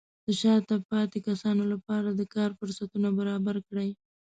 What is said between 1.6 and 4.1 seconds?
لپاره د کار فرصتونه برابر کړئ.